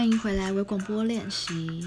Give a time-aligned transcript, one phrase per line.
[0.00, 1.86] 欢迎回来微广播练习。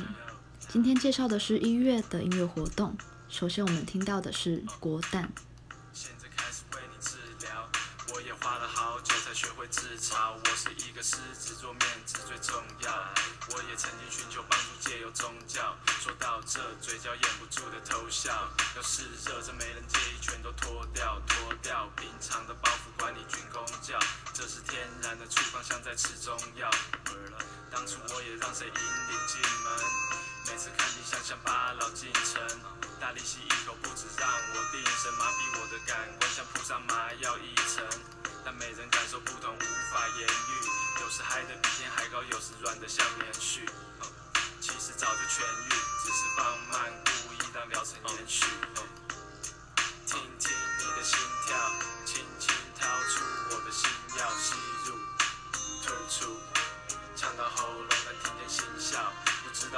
[0.69, 2.95] 今天介绍的是一月的音乐活动。
[3.27, 5.33] 首先，我们听到的是国蛋。
[9.33, 12.53] 学会自嘲，我是一个狮子座，面子最重
[12.85, 12.91] 要。
[13.49, 15.75] 我也曾经寻求帮助，借由宗教。
[15.99, 18.31] 说到这，嘴角掩不住的偷笑。
[18.75, 21.89] 要是热着没人介意，全都脱掉，脱掉。
[21.97, 23.97] 平常的包袱管你军公教，
[24.35, 26.69] 这是天然的处方，像在吃中药。
[27.73, 29.73] 当初我也让谁引领进门，
[30.45, 32.39] 每次看你像想把老进城，
[33.01, 37.83] 大力吸一口，不止让我定神，麻痹我的感官，像铺上麻药一层。
[38.45, 41.01] 但每人感受不同，无法言喻。
[41.01, 43.67] 有时嗨得比天还高，有时软得像棉絮。
[44.61, 45.69] 其实早就痊愈，
[46.05, 48.45] 只是放慢，故意让疗程延续。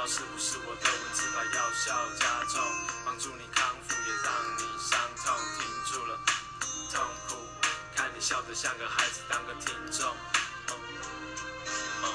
[0.08, 2.62] 是不是我的文字把药效加重，
[3.04, 6.16] 帮助你康复，也让你伤痛停住了，
[6.92, 7.36] 痛苦。
[7.96, 10.14] 看你笑得像个孩子，当个听众。
[10.68, 10.72] 嗯
[12.04, 12.06] 嗯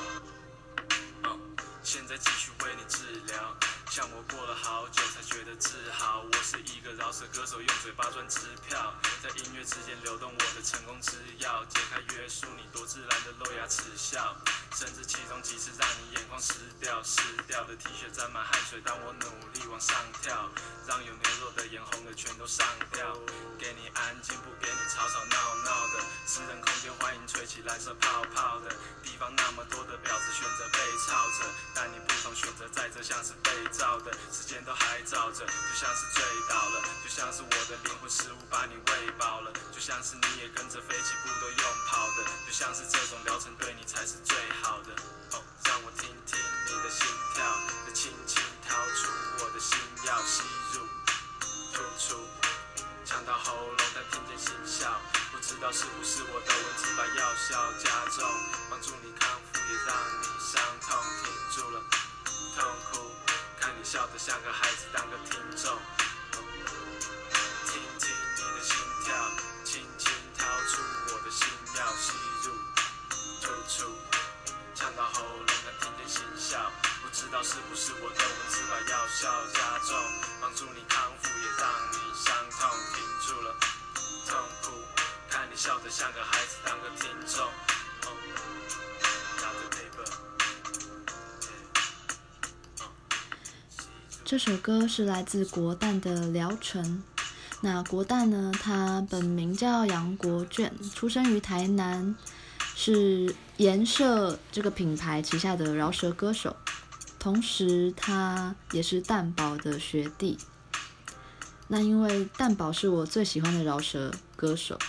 [1.23, 3.57] 嗯，现在继续为你治疗。
[3.91, 11.11] 像我过了好久才觉得自豪，我是一个饶舌歌手，用嘴巴赚支票，在音乐之间流动我的成功之
[11.43, 14.33] 钥，解开约束你多自然的露牙齿笑，
[14.73, 20.49] 甚至其中几次让你眼眶湿掉，湿掉的 T 恤沾满汗水，当我努力往上跳，
[20.87, 23.13] 让有牛肉的眼红的全都上吊，
[23.59, 28.71] 给你安静，不给你吵吵闹闹的私人空间，欢迎吹起蓝色泡泡的
[29.03, 33.51] 地方，那么多的婊子选择被操着，但你不同选择在这像是被。
[33.81, 44.93] 照的时间都还早着，就像是醉倒了，就像是我的灵魂食物把你喂饱了，就像是你也跟着飞起步都用跑的，就像是这种疗程对你才是最好的。
[45.33, 47.41] 哦，让我听听你的心跳，
[47.87, 49.09] 再轻轻掏出
[49.41, 50.43] 我的心药，吸
[50.77, 50.85] 入，
[51.73, 52.21] 吐出，
[53.03, 54.93] 呛到喉咙，但听见心笑，
[55.31, 58.29] 不知道是不是我的文字把药效加重，
[58.69, 61.81] 帮助你康复，也让你伤痛停住了，
[62.55, 63.10] 痛苦。
[63.83, 65.77] 笑得像个孩子，当个听众，
[67.65, 69.15] 听听你的心跳，
[69.65, 72.53] 轻轻掏出我的心药，吸入，
[73.41, 73.91] 吐出，
[74.75, 76.71] 呛到喉咙能听见心笑，
[77.01, 79.97] 不知道是不是我的文字把药效加重，
[80.39, 83.55] 帮助你康复，也让你伤痛停住了，
[84.27, 84.71] 痛苦。
[85.27, 87.51] 看你笑得像个孩子，当个听众。
[94.31, 97.03] 这首歌是来自国蛋的《疗程》。
[97.59, 98.49] 那国蛋呢？
[98.63, 102.15] 他本名叫杨国卷，出生于台南，
[102.73, 106.55] 是颜社这个品牌旗下的饶舌歌手。
[107.19, 110.37] 同时，他也是蛋宝的学弟。
[111.67, 114.79] 那因为蛋宝是我最喜欢的饶舌歌手，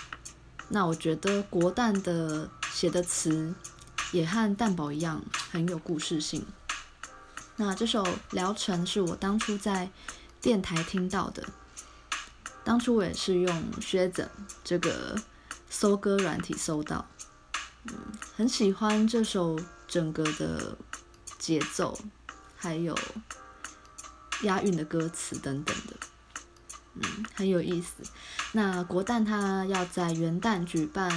[0.68, 3.52] 那我觉得国蛋的写的词
[4.12, 5.20] 也和蛋宝一样
[5.50, 6.46] 很有故事性。
[7.64, 8.02] 那这首
[8.32, 9.88] 《疗程》是我当初在
[10.40, 11.46] 电台听到的，
[12.64, 14.28] 当初我也是用靴子
[14.64, 15.16] 这个
[15.70, 17.06] 搜歌软体搜到，
[17.84, 17.94] 嗯，
[18.34, 19.56] 很喜欢这首
[19.86, 20.76] 整个的
[21.38, 21.96] 节奏，
[22.56, 22.98] 还有
[24.42, 25.94] 押韵的歌词等等的，
[26.94, 28.02] 嗯，很有意思。
[28.50, 31.08] 那国蛋他要在元旦举办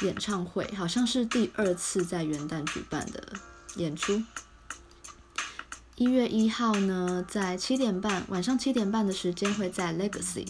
[0.00, 3.34] 演唱会，好像是第二次在元旦举办的
[3.76, 4.22] 演出。
[5.96, 10.48] 一月一号呢，在七点半，晚上七点半的时间会在 Legacy，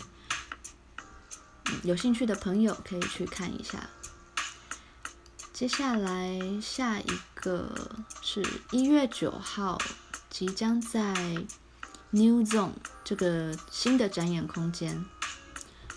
[1.83, 3.91] 有兴趣的朋友可以去看一下。
[5.53, 7.75] 接下来下一个
[8.23, 9.79] 是一月九号，
[10.31, 11.13] 即将在
[12.11, 15.05] New Zone 这个新的展演空间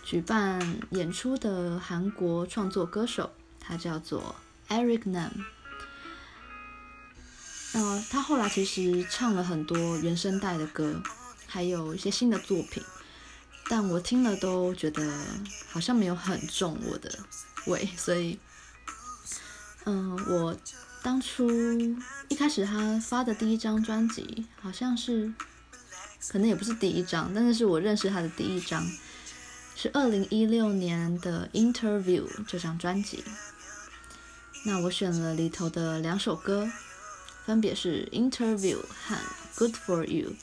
[0.04, 4.36] 举办演出的韩国创作歌手，他叫做
[4.70, 5.30] Eric Nam。
[7.76, 11.04] 呃，他后来其实唱了很多原声带的歌，
[11.46, 12.82] 还有一些新的作品，
[13.70, 15.14] 但我听了都觉得
[15.70, 17.20] 好像没有很重我的
[17.66, 18.40] 胃，所以，
[19.84, 20.56] 嗯、我
[21.04, 21.52] 当初
[22.30, 25.34] 一开始他发的第一张专辑，好像是，
[26.30, 28.90] 可能也不是第一张，但是是我认识他的第一张，
[29.76, 33.22] 是二零一六年的《Interview》这张专辑，
[34.64, 36.72] 那我选了里头的两首歌。
[37.46, 39.16] 分别是 Interview 和
[39.56, 40.34] Good for You。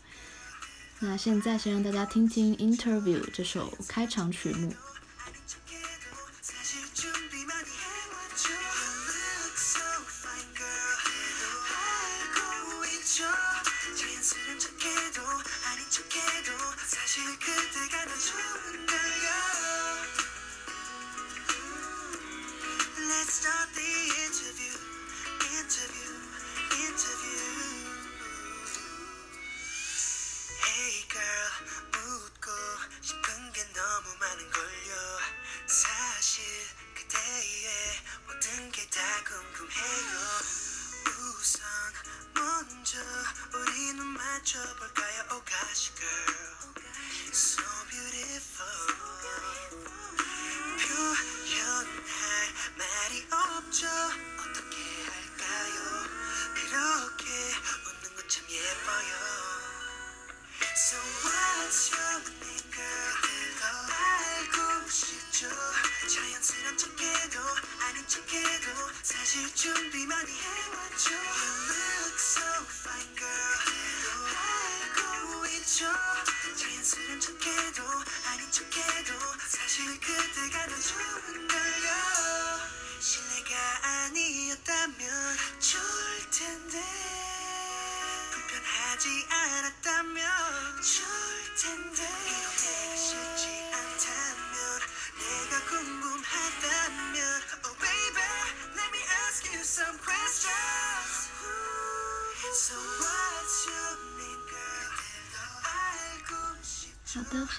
[1.01, 4.73] 那现在先让大家听听 Interview 这首开场曲目。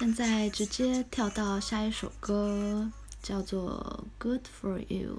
[0.03, 2.91] 现在直接跳到下一首歌，
[3.21, 5.15] 叫做《Good for You》。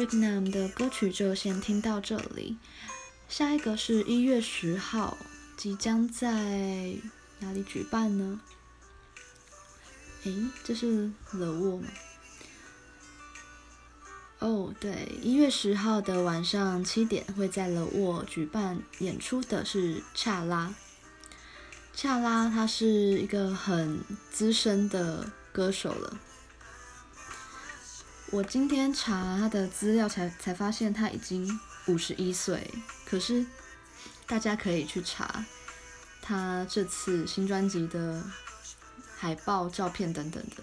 [0.00, 2.56] Eric Nam 的歌曲就先听到这里，
[3.28, 5.18] 下一个是一月十号，
[5.58, 6.94] 即将在
[7.40, 8.40] 哪里举办呢？
[10.24, 11.88] 诶，这是 The Wall 吗？
[14.38, 20.74] 哦，对，一月十号的晚上七点会在 The 沃举办演出的是恰拉。
[21.92, 26.18] 恰拉他是一个很资深的歌手了。
[28.32, 31.48] 我今天查他的资料才才发现他已经
[31.88, 32.72] 五十一岁，
[33.04, 33.44] 可是
[34.24, 35.44] 大家可以去查
[36.22, 38.22] 他这次新专辑的
[39.16, 40.62] 海报、照片等等的，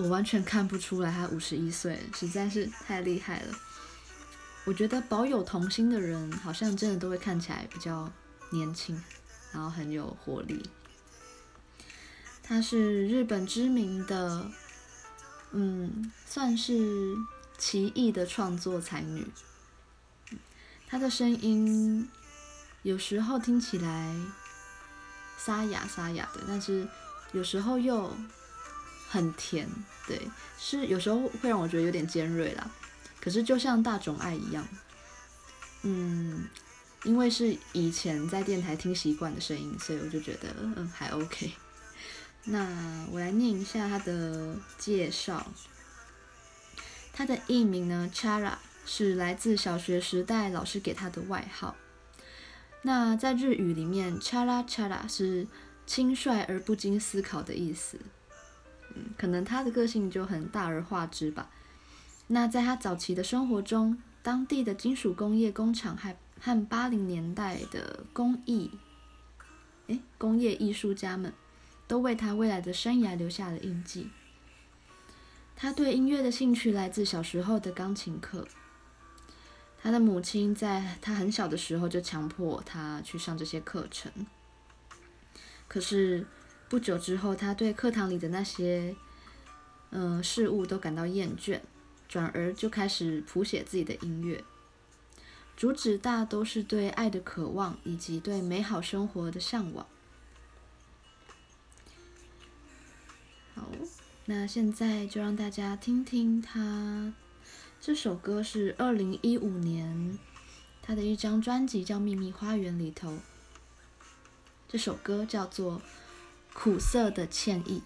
[0.00, 3.58] 我完全看不出来他五十一岁，实在是太厉害了。
[4.64, 8.08] 我觉得保有童心的人，好像真的都会看起来比较
[8.50, 9.02] 年轻，
[9.50, 10.62] 然后很有活力。
[12.44, 14.48] 他是日本知名的。
[15.52, 17.16] 嗯，算是
[17.56, 19.26] 奇异的创作才女。
[20.86, 22.08] 她的声音
[22.82, 24.14] 有时候听起来
[25.38, 26.86] 沙哑沙哑的，但是
[27.32, 28.14] 有时候又
[29.08, 29.68] 很甜，
[30.06, 30.20] 对，
[30.58, 32.70] 是有时候会让我觉得有点尖锐啦。
[33.20, 34.66] 可是就像大众爱一样，
[35.82, 36.46] 嗯，
[37.04, 41.52] 因为是以前在电台听习惯的声音，所以我就觉得嗯还 OK。
[42.50, 45.46] 那我来念一下他的介绍。
[47.12, 48.54] 他的艺名呢，Chara
[48.86, 51.76] 是来自小学时代老师给他的外号。
[52.82, 55.46] 那在日语里面，Chara Chara 是
[55.84, 57.98] 轻率而不经思考的意思。
[58.94, 61.50] 嗯，可能他的个性就很大而化之吧。
[62.28, 68.70] 那在他早期的生活中，当地的金属工业工厂还和八零年代的工艺，
[69.88, 71.34] 诶，工业艺术家们。
[71.88, 74.10] 都为他未来的生涯留下了印记。
[75.56, 78.46] 他对音乐的兴趣来自小时候的钢琴课。
[79.82, 84.12] 他的母亲在他很小的时候就强迫他去上这些课程。
[85.66, 86.26] 可是
[86.68, 88.94] 不久之后，他对课堂里的那些
[89.90, 91.60] 嗯、事物都感到厌倦，
[92.08, 94.44] 转而就开始谱写自己的音乐。
[95.56, 99.86] 主旨大都是对爱的渴望以及对美好生活的向往。
[103.58, 103.68] 好，
[104.26, 107.12] 那现在就让大家听听他
[107.80, 110.16] 这首歌，是二零一五年
[110.80, 113.18] 他的一张专辑叫《秘密花园》里头。
[114.68, 115.80] 这首歌叫做
[116.52, 117.82] 《苦涩的歉意》。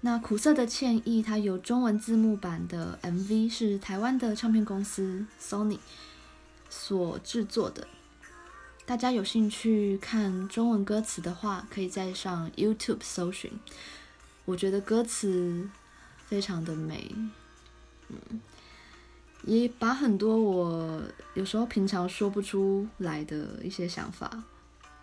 [0.00, 5.78] 那《苦涩的歉意》它有中文字幕版的 MV，是台湾的唱片公司 Sony。
[6.68, 7.86] 所制作的，
[8.84, 13.52] 大家有兴趣看中文歌词的话，可以再上 YouTube 搜寻。
[14.44, 15.68] 我觉得歌词
[16.26, 17.14] 非常的美，
[18.08, 18.40] 嗯，
[19.44, 21.02] 也把很多我
[21.34, 24.42] 有时候平常说不出来的一些想法，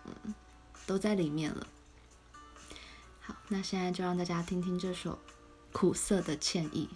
[0.04, 0.34] 嗯，
[0.86, 1.66] 都在里面了。
[3.20, 5.12] 好，那现在就让大家听听这首
[5.72, 6.88] 《苦涩的歉意》。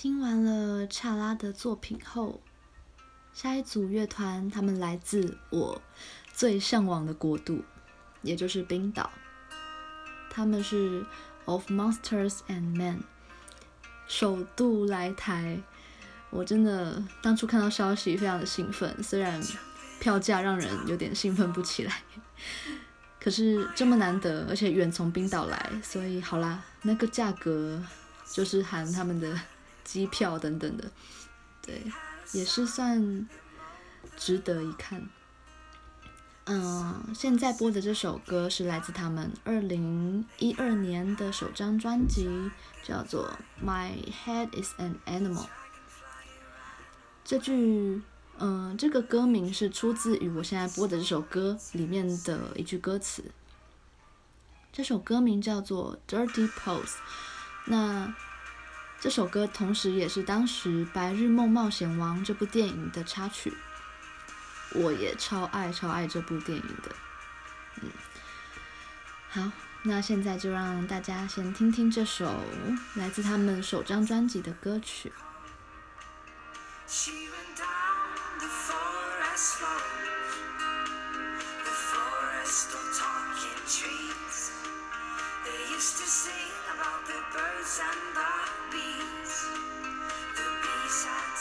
[0.00, 2.40] 听完了恰拉的作品后，
[3.34, 5.82] 下一组乐团他们来自我
[6.32, 7.64] 最向往的国度，
[8.22, 9.10] 也就是冰岛。
[10.30, 11.04] 他们是
[11.46, 12.98] Of Monsters and Men，
[14.06, 15.60] 首度来台，
[16.30, 19.42] 我真的当初看到消息非常的兴奋，虽然
[19.98, 22.02] 票价让人有点兴奋不起来，
[23.18, 27.82] 可是这么难得，而且远从冰岛来，所以好啦，那个价格
[28.30, 29.36] 就是含他们的。
[29.88, 30.90] 机票等等的，
[31.62, 31.82] 对，
[32.32, 33.26] 也是算
[34.18, 35.08] 值得一看。
[36.44, 42.28] 嗯，现在播的这首歌是来自他们二零一二年的首张专辑，
[42.84, 43.32] 叫做
[43.66, 45.44] 《My Head Is an Animal》。
[47.24, 48.02] 这句，
[48.36, 53.24] 嗯，这个歌名是出自于我现在播的这首歌里面的一句歌词。
[54.70, 56.84] 这首歌名叫做《Dirty Pose》。
[57.64, 58.14] 那。
[59.00, 63.52] 这首歌同时也是当时《白日梦冒险王》这部电影的插曲，
[64.74, 66.90] 我也超爱超爱这部电影的。
[67.80, 67.90] 嗯，
[69.30, 69.52] 好，
[69.82, 72.42] 那现在就让大家先听听这首
[72.94, 75.12] 来自他们首张专辑的歌曲。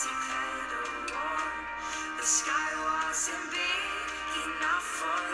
[0.07, 1.43] declared a war.
[2.17, 5.26] The sky wasn't big enough for.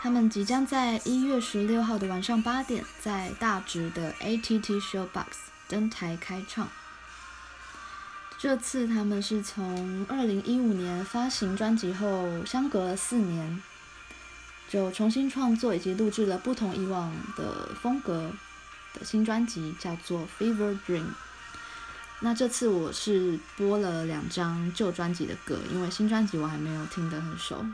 [0.00, 5.26] 他们即将在一月十六号的晚上八点，在大直的 ATT Showbox
[5.68, 6.68] 登台开唱。
[8.36, 13.62] 这次他们是从二零一五年发行专辑后，相隔了四年，
[14.68, 18.32] 就重新创作以及录制了不同以往的风格。
[18.94, 21.02] 的新专辑，叫做《Fever Dream》。
[22.20, 27.64] 那这次我是播了两张旧专辑的歌，因为新专辑我还没有听得很熟。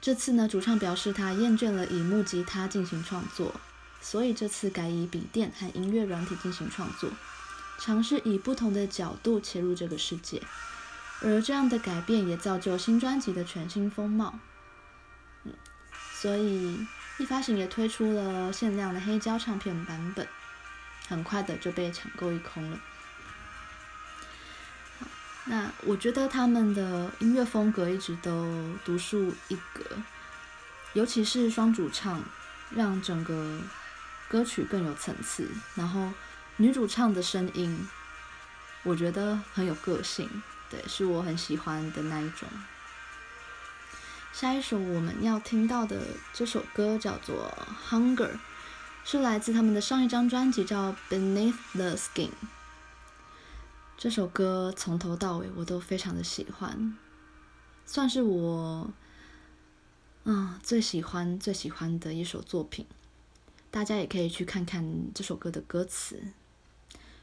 [0.00, 3.54] 这次呢，主唱表示他厌倦了以木吉他进行创作，
[4.00, 7.10] 所以这次改以笔电和音乐软体进行创作，
[7.80, 10.40] 尝试以不同的角度切入这个世界。
[11.22, 14.38] 而这样的改变也造就新专辑的全新风貌。
[15.42, 15.52] 嗯，
[16.20, 16.86] 所以
[17.18, 20.28] 一发行也推出了限量的黑胶唱片版本，
[21.08, 22.78] 很快的就被抢购一空了。
[25.44, 29.84] 那我觉得他们的音乐风格一直都独树一格，
[30.92, 32.22] 尤其是双主唱，
[32.70, 33.60] 让整个
[34.28, 35.48] 歌曲更有层次。
[35.74, 36.12] 然后
[36.56, 37.88] 女主唱的声音，
[38.82, 40.28] 我觉得很有个性，
[40.68, 42.48] 对，是我很喜欢的那一种。
[44.38, 45.98] 下一首我们要听到的
[46.34, 47.50] 这首歌叫做
[47.88, 48.32] 《Hunger》，
[49.02, 52.28] 是来自他们的上一张专辑叫《Beneath the Skin》。
[53.96, 56.94] 这首歌从头到尾我都非常的喜欢，
[57.86, 58.92] 算是我，
[60.24, 62.84] 嗯，最喜欢最喜欢的一首作品。
[63.70, 66.22] 大家也可以去看看这首歌的歌词。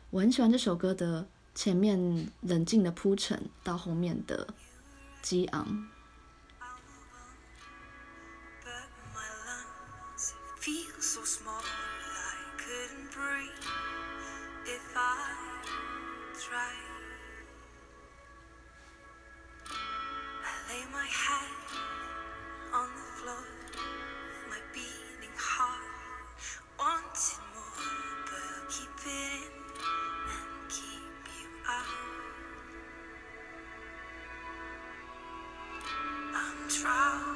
[0.10, 4.47] 我很喜欢这首歌的前面冷静的铺陈，到后面的
[5.21, 5.88] 激昂。
[20.93, 21.49] my head
[22.71, 23.45] on the floor,
[24.47, 26.29] my beating heart
[26.77, 29.53] wanted more, but I'll keep it in
[30.29, 31.88] and keep you out.
[36.36, 37.33] I'm drowning.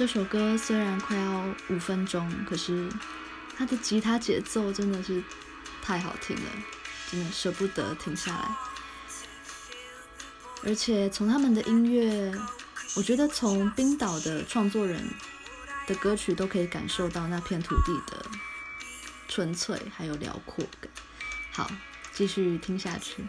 [0.00, 2.88] 这首歌虽然快要五分钟，可是
[3.54, 5.22] 它的吉他节奏真的是
[5.82, 6.50] 太好听了，
[7.10, 8.48] 真的舍不得停下来。
[10.64, 12.32] 而且从他们的音乐，
[12.96, 15.06] 我觉得从冰岛的创作人
[15.86, 18.24] 的歌曲都可以感受到那片土地的
[19.28, 20.90] 纯粹还有辽阔感。
[21.52, 21.70] 好，
[22.14, 23.22] 继续听下去。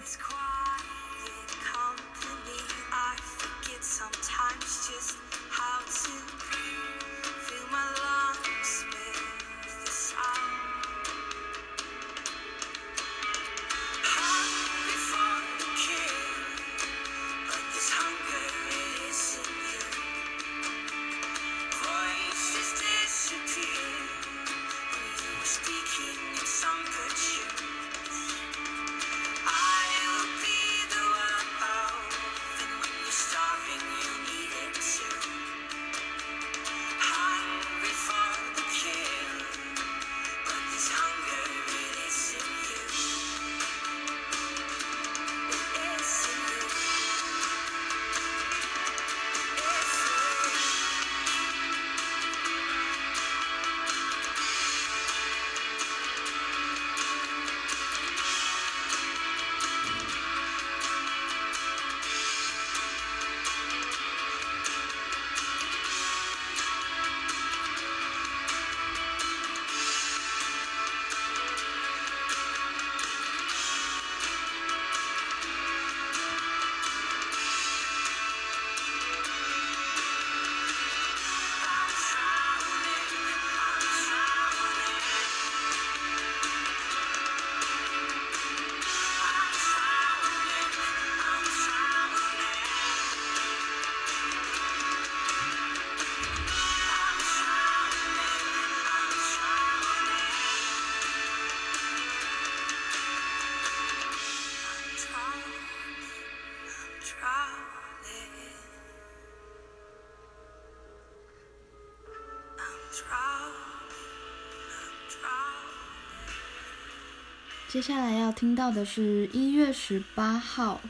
[117.71, 120.81] 接下来要听到的是一月十八号，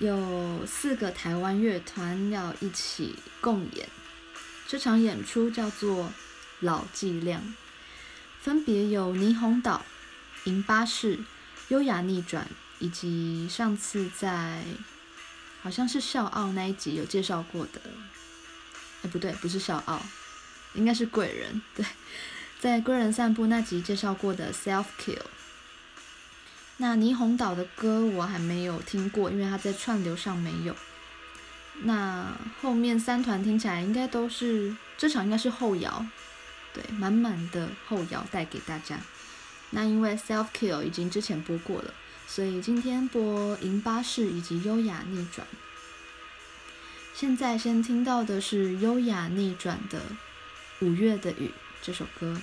[0.00, 3.88] 有四个台湾乐团要一起共演。
[4.66, 6.06] 这场演出叫做
[6.58, 7.38] 《老伎俩》，
[8.40, 9.86] 分别有霓虹岛、
[10.42, 11.20] 银巴士、
[11.68, 12.48] 优雅逆转，
[12.80, 14.64] 以及上次在
[15.62, 17.80] 好像是笑傲那一集有介绍过的，
[19.04, 20.02] 哎，不对，不是笑傲，
[20.74, 21.62] 应该是贵人。
[21.76, 21.86] 对，
[22.58, 25.22] 在贵人散步那集介绍过的 Self Kill。
[26.80, 30.74] 那霓虹岛的歌我还没有听过，因为它在串流上没有。
[31.82, 36.06] 那后面三团听起来应该都是这场应该是后摇，
[36.72, 39.00] 对，满满的后摇带给大家。
[39.70, 41.92] 那因为 Self Kill 已经之前播过了，
[42.28, 45.44] 所以今天播银巴士以及优雅逆转。
[47.12, 50.00] 现在先听到的是优雅逆转的
[50.80, 51.50] 五月的雨
[51.82, 52.40] 这首歌。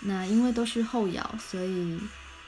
[0.00, 1.98] 那因为都是后摇，所以。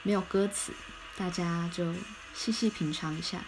[0.03, 0.73] 没有歌词，
[1.17, 1.93] 大家就
[2.35, 3.45] 细细品尝一下。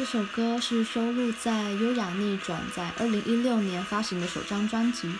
[0.00, 5.08] 这首歌是收录在《优雅逆转》在二零一六年发行的首张专辑《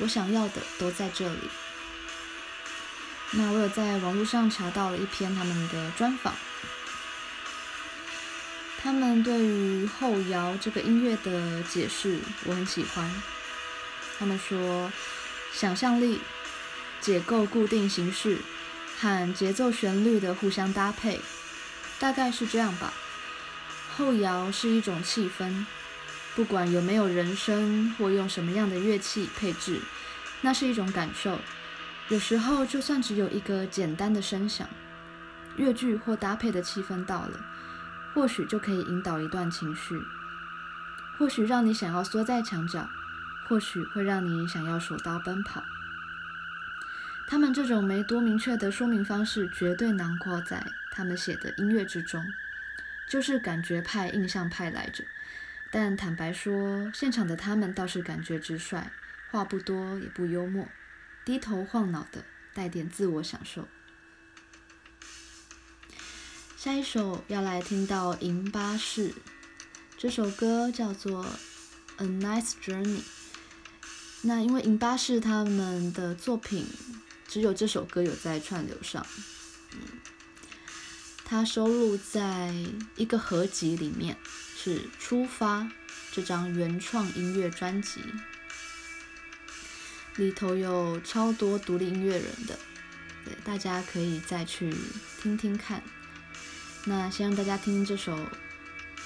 [0.00, 1.34] 我想要的都在这里》。
[3.30, 6.34] 那我有在网络上查到了一篇他们的专访，
[8.82, 13.10] 他们对于后摇这个音乐的解释我很喜欢。
[14.18, 14.92] 他们说，
[15.54, 16.20] 想象力、
[17.00, 18.36] 解构固定形式
[19.00, 21.18] 和节奏旋律的互相搭配，
[21.98, 22.92] 大概是这样吧。
[23.98, 25.66] 后摇是一种气氛，
[26.36, 29.80] 不管有没有人声或用什么样的乐器配置，
[30.40, 31.36] 那是一种感受。
[32.08, 34.68] 有时候，就算只有一个简单的声响，
[35.56, 37.40] 乐句或搭配的气氛到了，
[38.14, 40.00] 或许就可以引导一段情绪，
[41.18, 42.88] 或许让你想要缩在墙角，
[43.48, 45.64] 或许会让你想要手刀奔跑。
[47.26, 52.24] 他们这种没多明确的说明方式，绝对囊括在他们写的音乐之中，
[53.08, 55.04] 就是感觉派、印象派来着。
[55.70, 58.90] 但坦白说，现场的他们倒是感觉直率，
[59.30, 60.68] 话不多也不幽默。
[61.24, 63.68] 低头晃脑的，带点自我享受。
[66.56, 69.10] 下一首要来听到《银巴士》，
[69.96, 71.24] 这首歌叫做
[71.98, 73.00] 《A Nice Journey》。
[74.22, 76.66] 那因为银巴士他们的作品
[77.28, 79.06] 只有这首歌有在串流上，
[81.30, 82.54] 它收录在
[82.96, 84.16] 一个合集里面，
[84.56, 85.60] 是《出发》
[86.10, 88.00] 这张原创音乐专辑。
[90.16, 92.58] 里头有超多独立音乐人的，
[93.26, 94.74] 对，大家可以再去
[95.20, 95.82] 听听看。
[96.86, 98.16] 那先让大家听听这首《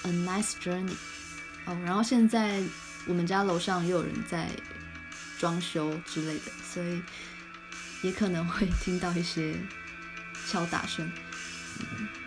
[0.05, 0.91] A Nice Journey》
[1.65, 2.63] 哦，然后现在
[3.07, 4.49] 我们家楼上又有人在
[5.41, 7.03] 装修之类的，所以
[8.03, 9.57] 也可能会听到一些
[10.47, 11.11] 敲打声。
[11.91, 12.22] 嗯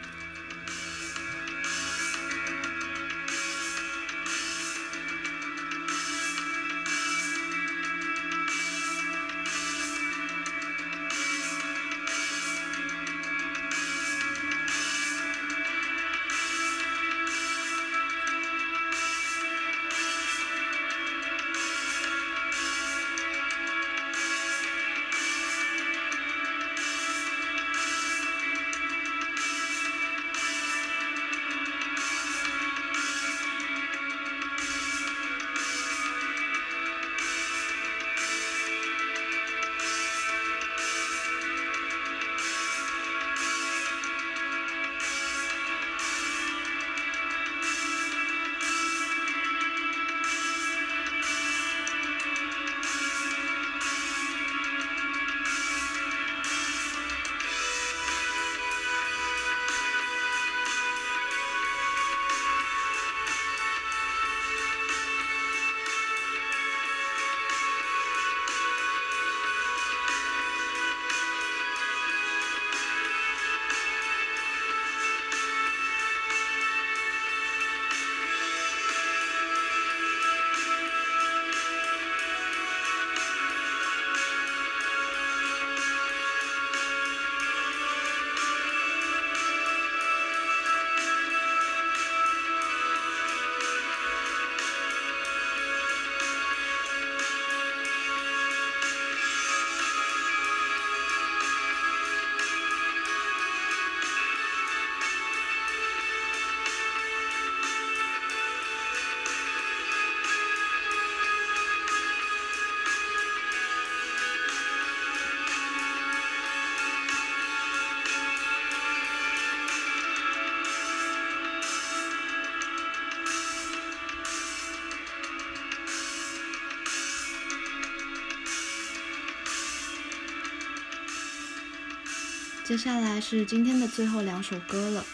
[132.75, 135.05] 接下来是今天的最后两首歌了，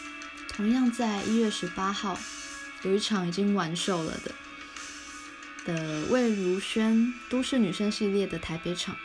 [0.48, 2.18] 同样在一月十八号
[2.82, 8.96] 有一场已经完售了的的魏如萱都市女生系列的台北场。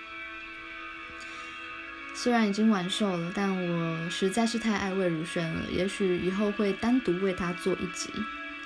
[2.15, 8.09] 虽然已经完售了，但我实在是太爱魏如萱了，也许以后会单独为她做一集，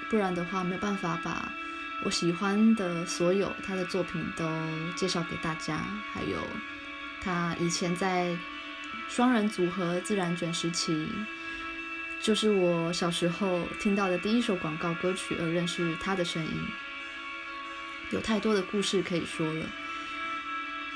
[0.10, 1.51] 不然的话没有办法把
[2.06, 4.49] 我喜欢的所有她的作品都
[4.95, 6.38] 介绍给大家，还有
[7.21, 8.34] 她以前在。
[9.12, 11.06] 双人组合自然卷时期，
[12.21, 16.52] 就是我小时候听到的第一首广告歌曲，而认识他的声音。
[18.12, 19.65] 有太多的故事可以说了，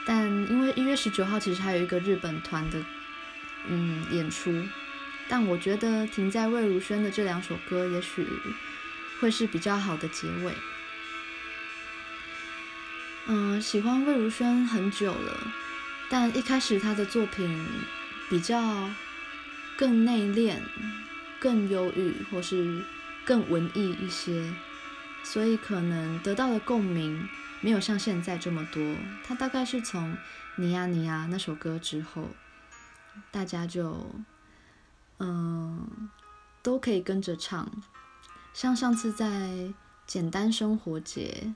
[0.06, 2.82] 但因为一月十九号其实还有一个日本团的
[3.68, 4.66] 嗯演出，
[5.28, 8.26] 但我觉得停在魏如萱的这两首歌，也许
[9.20, 10.54] 会是比较好的结尾。
[13.26, 15.38] 嗯，喜欢魏如萱很久了，
[16.10, 17.68] 但一开始她的作品
[18.30, 18.90] 比较
[19.78, 20.58] 更内敛、
[21.40, 22.84] 更忧郁，或是
[23.26, 24.54] 更文艺一些，
[25.24, 27.28] 所以可能得到的共鸣
[27.62, 28.96] 没有像现在这么多。
[29.24, 30.14] 他大概是从
[30.58, 32.30] 《你呀你呀》那首歌之后，
[33.32, 34.06] 大家就
[35.20, 36.10] 嗯
[36.64, 37.70] 都可以跟着唱，
[38.54, 39.74] 像上次在
[40.08, 41.54] 简单生活节。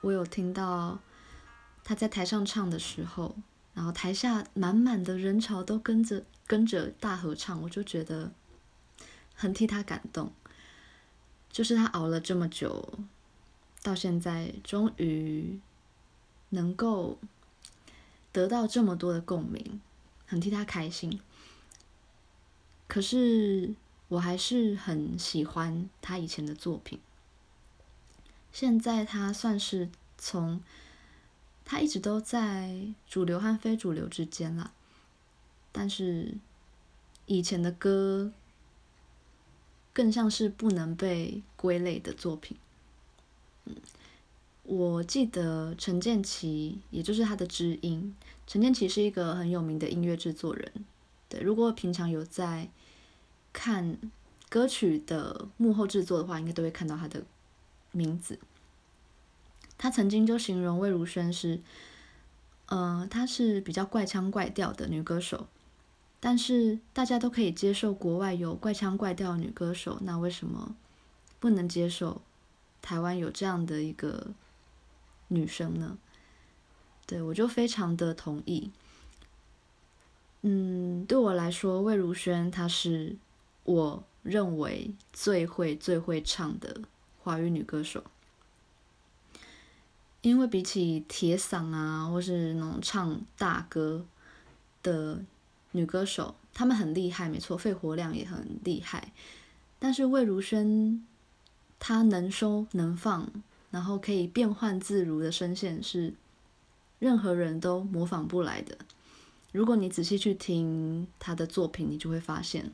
[0.00, 0.98] 我有听到
[1.84, 3.36] 他在台上唱的时候，
[3.74, 8.30] 然后台下满满的人潮都跟着跟着大合唱，我就觉得
[9.34, 10.32] 很替他感动。
[11.50, 12.98] 就是他熬了这么久，
[13.82, 15.60] 到现在终于
[16.48, 17.18] 能够
[18.32, 19.80] 得到这么多的共鸣，
[20.26, 21.20] 很替他开心。
[22.88, 23.74] 可是
[24.08, 26.98] 我还是很喜欢他以前的作品。
[28.52, 30.62] 现在他算是从，
[31.72, 34.74] 他一直都在主流和非主流之间啦。
[35.72, 36.34] 但是
[37.24, 38.30] 以前的歌
[39.94, 42.58] 更像是不能被归类的作品。
[43.64, 43.74] 嗯，
[44.64, 48.14] 我记得陈建骐，也就是他的知音，
[48.46, 50.70] 陈建骐是一个很有名的音乐制作人。
[51.30, 52.68] 对，如果平常有在
[53.54, 53.96] 看
[54.50, 57.24] 歌曲的幕后制作的话，应该都会看到他的。
[57.94, 58.38] 名字，
[59.82, 61.60] 他曾经就形容魏如萱是，
[62.66, 65.48] 呃，她是比较怪腔怪调的女歌手，
[66.20, 70.76] 但是大家都可以接受国外有怪腔怪调女歌手，那为什么
[71.40, 72.22] 不能接受
[72.80, 74.28] 台湾有这样的一个
[75.26, 75.98] 女生呢？
[77.04, 78.70] 对，我就非常的同意。
[80.42, 83.16] 嗯，对我来说，魏如萱她是
[83.64, 86.82] 我认为最会最会唱的。
[87.24, 88.04] 华语女歌手，
[90.22, 94.06] 因为比起铁嗓啊，或是那种唱大歌
[94.80, 95.20] 的
[95.72, 99.12] 女歌手，她们很厉害，没错，肺活量也很厉害。
[99.80, 101.04] 但是魏如萱，
[101.80, 103.28] 她能收能放，
[103.72, 106.14] 然后可以变换自如的声线，是
[107.00, 108.78] 任何人都模仿不来的。
[109.50, 112.70] 如果你仔细去听她的作品，你就会发现，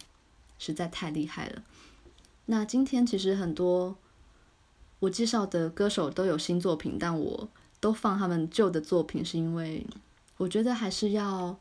[0.59, 1.63] 实在太厉害了。
[2.45, 3.97] 那今天其实很多。
[5.01, 9.87] 我介绍的歌手都有新作品，但我都放他们旧的作品，是因为
[10.37, 11.59] 我觉得还是要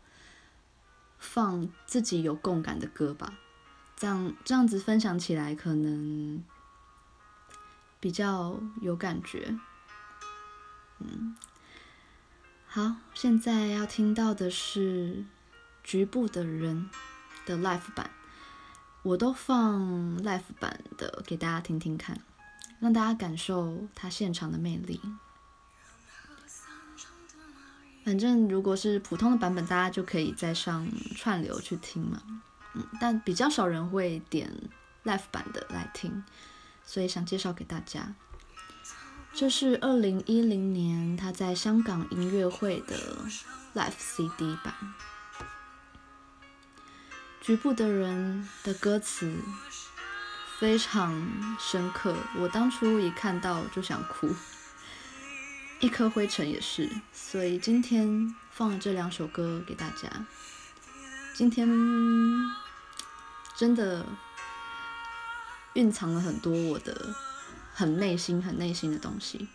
[1.20, 3.34] 放自己有共感的歌吧，
[3.96, 6.44] 这样这样子分享起来可能
[8.00, 9.58] 比较有感觉。
[11.00, 11.36] 嗯，
[12.66, 15.24] 好，现在要听到的是
[15.84, 16.90] 局部的人
[17.46, 18.10] 的 live 版，
[19.04, 22.20] 我都放 live 版的给大家听听看。
[22.80, 25.02] 让大家感受他现场的魅力。
[28.06, 32.22] 反正如果是普通的版本，大家就可以再上串流去听嘛。
[32.74, 34.50] 嗯，但比较少人会点
[35.04, 36.24] live 版的来听，
[36.86, 38.14] 所以想介绍给大家。
[39.34, 42.96] 这是二零一零年他在香港音乐会的
[43.76, 44.74] live CD 版。
[47.42, 49.36] 局部的人的歌词。
[50.60, 51.14] 非常
[51.60, 54.28] 深刻，我当初一看到就想哭，
[55.80, 60.26] 一颗灰尘也是，所以今天放了这两首歌给大家。
[61.36, 61.70] 今天
[63.56, 64.04] 真的
[65.76, 67.14] 蕴藏了很多我的
[67.72, 69.48] 很内心、很内心的东西，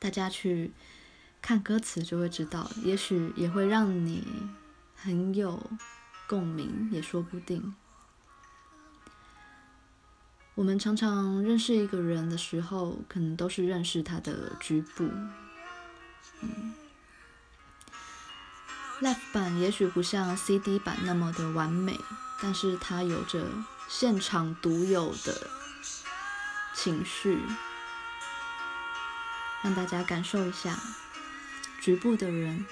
[0.00, 0.72] 大家去
[1.40, 4.26] 看歌词就会知道，也许也会让你
[4.96, 5.70] 很有
[6.26, 7.72] 共鸣，也说不定。
[10.54, 15.10] 我们常常认识一个人的时候，可能都是认识他的局部。
[16.42, 16.74] 嗯
[19.00, 21.98] ，Live 版也许不像 CD 版那么的完美，
[22.42, 23.46] 但是它有着
[23.88, 25.50] 现场独有的
[26.74, 27.38] 情绪，
[29.62, 30.78] 让大家感受一下
[31.80, 32.66] 局部的人。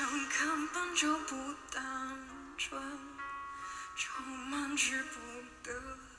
[0.00, 1.36] 生根本就不
[1.70, 2.18] 单
[2.56, 2.80] 纯，
[3.94, 5.20] 充满值不
[5.62, 6.09] 得。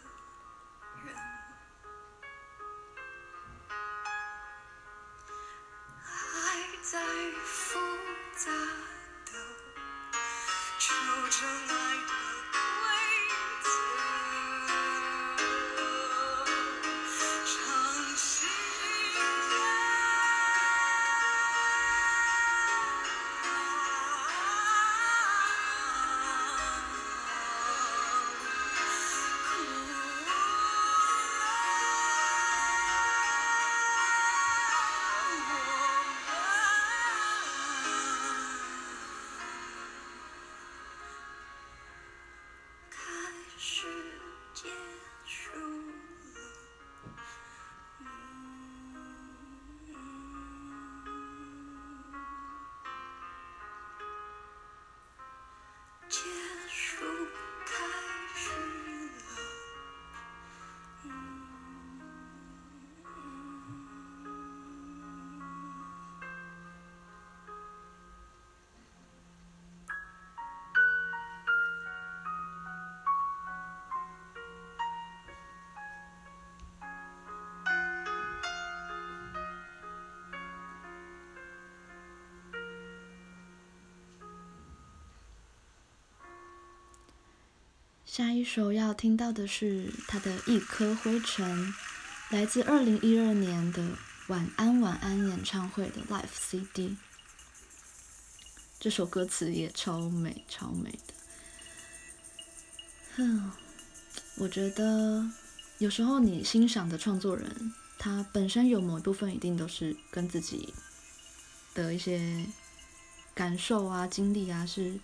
[88.12, 91.74] 下一首要听到的是他的一颗灰尘，
[92.30, 93.82] 来自二零一二年的
[94.28, 96.98] 《晚安晚安》演唱会的 Live CD。
[98.82, 101.14] 这首歌词也超美超美的。
[103.16, 103.50] 哼，
[104.40, 105.32] 我觉得
[105.78, 110.74] 有时候你欣赏的创作人，他本身有某一部分一定都是跟自己
[111.74, 112.46] 的一些
[113.34, 115.00] 感受啊、经历啊是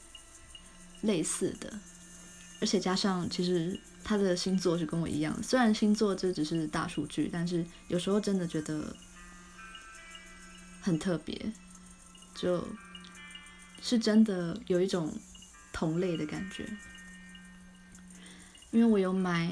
[1.00, 1.80] 类似的。
[2.60, 8.96] 而且加上，其实他的星座是跟我一样，虽然星座这只是大数据，但是有时候真的觉得
[10.82, 11.54] 很特别，
[12.36, 12.68] 就
[13.82, 15.14] 是真的有一种
[15.72, 16.68] 同类的感觉。
[18.72, 19.52] 因为我有买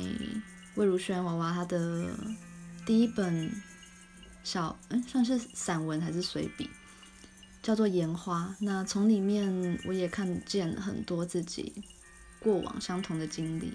[0.75, 2.09] 魏如萱娃娃她的
[2.85, 3.51] 第一本
[4.43, 6.69] 小，嗯，算是散文还是随笔，
[7.61, 8.55] 叫做《烟花》。
[8.65, 11.71] 那从里面我也看见很多自己。
[12.45, 13.73] 过往相同的经历，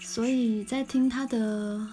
[0.00, 1.86] 所以在听他的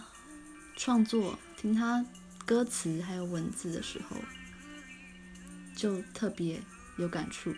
[0.75, 2.03] 创作、听他
[2.43, 4.17] 歌词还有文字的时候，
[5.75, 6.59] 就特别
[6.97, 7.53] 有感触。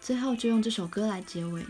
[0.00, 1.66] 最后就用这首歌来结尾。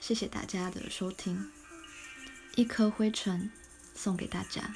[0.00, 1.50] 谢谢大家的收听，
[2.54, 3.50] 一颗灰尘
[3.92, 4.72] 送给大家。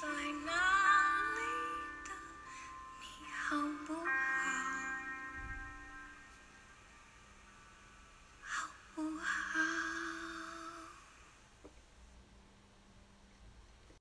[0.00, 0.77] sign now.